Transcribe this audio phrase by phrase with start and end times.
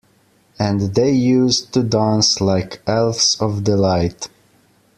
[0.57, 4.29] And they used to dance like elves of delight.